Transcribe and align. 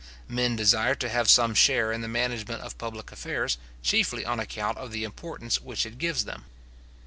Men 0.27 0.55
desire 0.55 0.95
to 0.95 1.09
have 1.09 1.29
some 1.29 1.53
share 1.53 1.91
in 1.91 2.01
the 2.01 2.07
management 2.07 2.61
of 2.63 2.79
public 2.79 3.11
affairs, 3.11 3.59
chiefly 3.83 4.25
on 4.25 4.39
account 4.39 4.79
of 4.79 4.91
the 4.91 5.03
importance 5.03 5.61
which 5.61 5.85
it 5.85 5.99
gives 5.99 6.25
them. 6.25 6.45